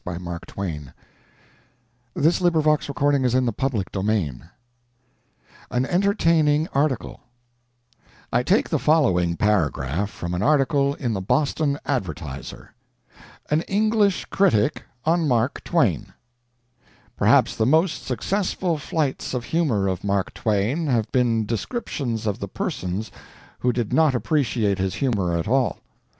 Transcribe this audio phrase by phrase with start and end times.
[0.03, 0.93] In my opinion
[2.15, 4.41] there would have been a case of infanticide in our family.
[5.69, 7.19] AN ENTERTAINING ARTICLE
[8.33, 12.73] I take the following paragraph from an article in the Boston Advertiser:
[13.51, 16.11] AN ENGLISH CRITIC ON MARK TWAIN
[17.15, 22.47] Perhaps the most successful flights of humor of Mark Twain have been descriptions of the
[22.47, 23.11] persons
[23.59, 25.77] who did not appreciate his humor at all.